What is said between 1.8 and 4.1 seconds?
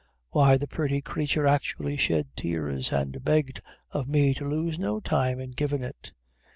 shed tears, and begged of